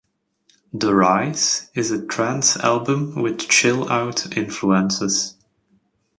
"The 0.73 0.95
Rise" 0.95 1.69
is 1.75 1.91
a 1.91 2.03
trance 2.03 2.57
album 2.57 3.21
with 3.21 3.41
chill 3.47 3.87
out 3.91 4.35
influences. 4.35 5.35